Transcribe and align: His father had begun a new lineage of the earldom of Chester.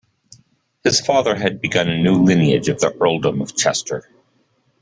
His 0.83 0.99
father 0.99 1.35
had 1.35 1.61
begun 1.61 1.87
a 1.87 1.95
new 2.01 2.23
lineage 2.23 2.69
of 2.69 2.79
the 2.79 2.91
earldom 2.99 3.39
of 3.39 3.55
Chester. 3.55 4.09